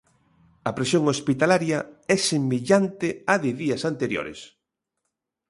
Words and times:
A 0.69 0.71
presión 0.77 1.03
hospitalaria 1.13 1.79
é 2.15 2.17
semellante 2.31 3.07
á 3.33 3.35
de 3.43 3.51
días 3.61 3.81
anteriores. 3.91 4.39